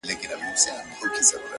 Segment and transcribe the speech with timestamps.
[0.05, 1.47] یاره کله به سیالان سو دجهانه